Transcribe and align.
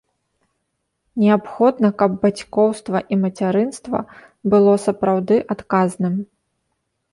Неабходна, 1.23 1.91
каб 1.99 2.11
бацькоўства 2.23 3.03
і 3.15 3.19
мацярынства 3.27 3.99
было 4.55 4.73
сапраўды 4.89 5.35
адказным. 5.59 6.21